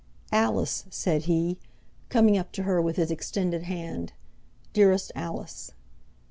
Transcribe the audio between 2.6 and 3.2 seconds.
her with his